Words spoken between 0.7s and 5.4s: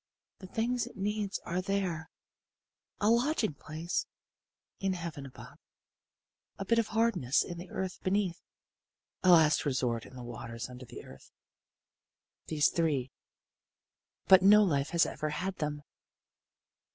it needs are three: a Lodging Place in heaven